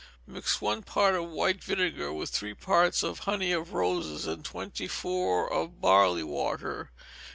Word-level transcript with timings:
Mix 0.25 0.59
one 0.59 0.81
part 0.81 1.13
of 1.13 1.29
white 1.29 1.63
vinegar 1.63 2.11
with 2.11 2.31
three 2.31 2.55
parts 2.55 3.03
of 3.03 3.19
honey 3.29 3.51
of 3.51 3.73
roses, 3.73 4.25
and 4.25 4.43
twenty 4.43 4.87
four 4.87 5.47
of 5.53 5.79
barley 5.79 6.23
water. 6.23 6.89